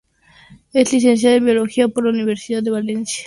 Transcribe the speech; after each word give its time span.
Es 0.73 0.91
Licenciada 0.93 1.35
en 1.35 1.45
Biología 1.45 1.87
por 1.87 2.05
la 2.05 2.09
Universidad 2.09 2.63
de 2.63 2.71
Valencia. 2.71 3.19